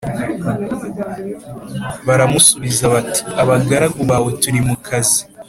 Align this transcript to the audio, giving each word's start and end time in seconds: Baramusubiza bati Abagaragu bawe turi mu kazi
Baramusubiza 2.05 2.85
bati 2.93 3.21
Abagaragu 3.41 4.01
bawe 4.11 4.29
turi 4.41 4.59
mu 4.67 4.75
kazi 4.87 5.21